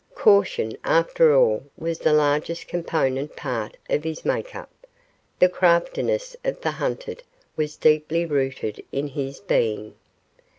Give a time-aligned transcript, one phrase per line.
[0.15, 4.71] Caution, after all, was the largest component part of his makeup;
[5.37, 7.21] the craftiness of the hunted
[7.55, 9.93] was deeply rooted in his being.